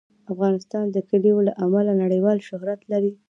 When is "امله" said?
1.65-1.91